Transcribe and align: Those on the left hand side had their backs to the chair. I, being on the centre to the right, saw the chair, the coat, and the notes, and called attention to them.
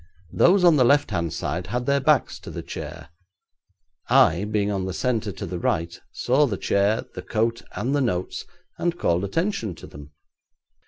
Those 0.33 0.63
on 0.63 0.77
the 0.77 0.83
left 0.83 1.11
hand 1.11 1.31
side 1.31 1.67
had 1.67 1.85
their 1.85 1.99
backs 1.99 2.39
to 2.39 2.49
the 2.49 2.63
chair. 2.63 3.09
I, 4.09 4.45
being 4.45 4.71
on 4.71 4.87
the 4.87 4.95
centre 4.95 5.31
to 5.33 5.45
the 5.45 5.59
right, 5.59 5.95
saw 6.11 6.47
the 6.47 6.57
chair, 6.57 7.05
the 7.13 7.21
coat, 7.21 7.61
and 7.73 7.95
the 7.95 8.01
notes, 8.01 8.45
and 8.79 8.97
called 8.97 9.23
attention 9.23 9.75
to 9.75 9.85
them. 9.85 10.09